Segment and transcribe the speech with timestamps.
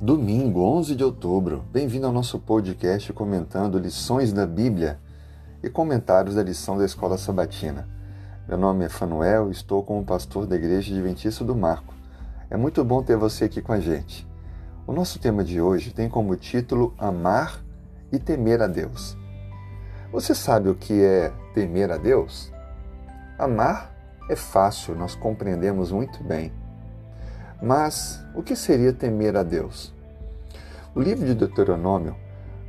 [0.00, 1.64] Domingo, 11 de outubro.
[1.72, 5.00] Bem-vindo ao nosso podcast comentando lições da Bíblia
[5.62, 7.88] e comentários da lição da Escola Sabatina.
[8.46, 11.92] Meu nome é Fanuel estou como pastor da Igreja Adventista do Marco.
[12.48, 14.24] É muito bom ter você aqui com a gente.
[14.86, 17.60] O nosso tema de hoje tem como título Amar
[18.12, 19.16] e Temer a Deus.
[20.12, 22.52] Você sabe o que é temer a Deus?
[23.36, 23.92] Amar
[24.30, 26.52] é fácil, nós compreendemos muito bem.
[27.60, 29.94] Mas o que seria temer a Deus?
[30.94, 32.16] O livro de Deuteronômio,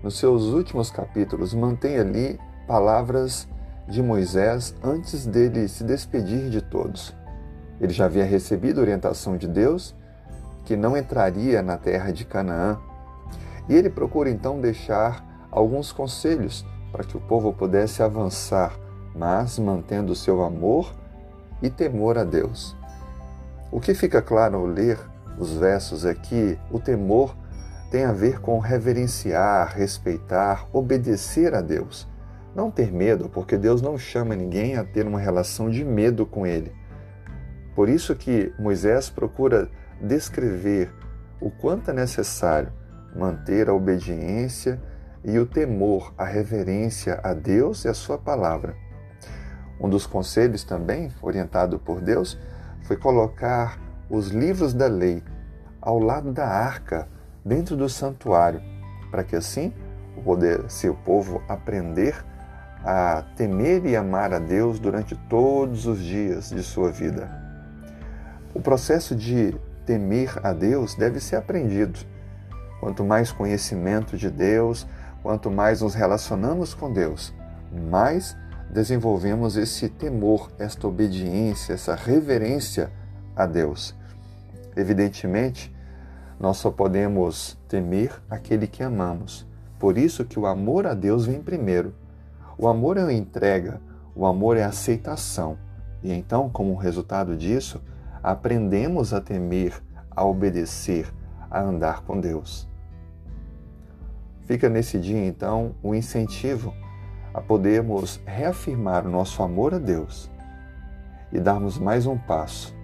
[0.02, 3.48] nos seus últimos capítulos, mantém ali palavras
[3.88, 7.16] de Moisés antes dele se despedir de todos.
[7.80, 9.96] Ele já havia recebido orientação de Deus
[10.66, 12.78] que não entraria na terra de Canaã.
[13.70, 18.78] E ele procura então deixar alguns conselhos para que o povo pudesse avançar,
[19.16, 20.94] mas mantendo seu amor
[21.62, 22.76] e temor a Deus.
[23.72, 24.98] O que fica claro ao ler
[25.38, 27.36] os versos é que o temor
[27.92, 32.08] tem a ver com reverenciar, respeitar, obedecer a Deus.
[32.56, 36.46] Não ter medo, porque Deus não chama ninguém a ter uma relação de medo com
[36.46, 36.74] Ele.
[37.76, 39.70] Por isso que Moisés procura
[40.02, 40.92] descrever
[41.40, 42.72] o quanto é necessário
[43.16, 44.82] manter a obediência
[45.24, 48.76] e o temor, a reverência a Deus e a Sua palavra.
[49.80, 52.38] Um dos conselhos também, orientado por Deus,
[52.88, 53.78] foi colocar
[54.10, 55.22] os livros da lei
[55.82, 57.08] ao lado da arca
[57.44, 58.62] dentro do santuário,
[59.12, 59.74] para que assim
[60.90, 62.16] o povo aprender
[62.84, 67.30] a temer e amar a Deus durante todos os dias de sua vida.
[68.54, 69.54] O processo de
[69.86, 72.00] temer a Deus deve ser aprendido.
[72.80, 74.88] Quanto mais conhecimento de Deus,
[75.22, 77.34] quanto mais nos relacionamos com Deus,
[77.90, 78.36] mais
[78.72, 82.92] desenvolvemos esse temor, esta obediência, essa reverência
[83.36, 83.96] a Deus.
[84.76, 85.76] Evidentemente,
[86.40, 89.48] nós só podemos temer aquele que amamos.
[89.80, 91.96] Por isso que o amor a Deus vem primeiro.
[92.58, 93.82] O amor é a entrega,
[94.16, 95.58] o amor é a aceitação.
[96.04, 97.82] E então, como resultado disso,
[98.22, 99.74] aprendemos a temer,
[100.12, 101.12] a obedecer,
[101.50, 102.68] a andar com Deus.
[104.46, 106.74] Fica nesse dia, então, o incentivo
[107.38, 110.28] a podermos reafirmar o nosso amor a Deus
[111.32, 112.76] e darmos mais um passo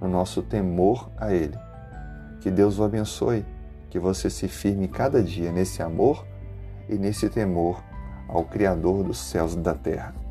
[0.00, 1.56] no nosso temor a Ele
[2.42, 3.46] que Deus o abençoe,
[3.88, 6.26] que você se firme cada dia nesse amor
[6.88, 7.80] e nesse temor
[8.28, 10.21] ao Criador dos céus e da terra.